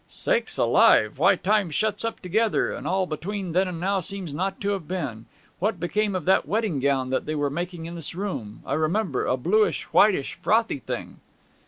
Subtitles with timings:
[0.09, 1.19] 'Sakes alive!
[1.19, 4.87] Why, time shuts up together, and all between then and now seems not to have
[4.87, 5.27] been!
[5.59, 9.27] What became of that wedding gown that they were making in this room, I remember
[9.27, 11.19] a bluish, whitish, frothy thing?'